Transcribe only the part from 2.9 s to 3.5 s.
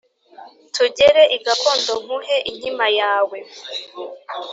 yawe,